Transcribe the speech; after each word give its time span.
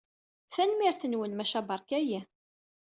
Tanemmirt-nwen, 0.53 1.33
maca 1.35 1.61
beṛka-iyi. 1.67 2.21